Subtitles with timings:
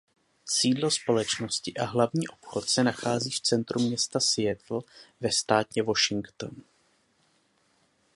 [0.49, 4.81] Sídlo společnosti a hlavní obchod se nachází v centru města Seattle
[5.21, 6.51] ve státě Washington.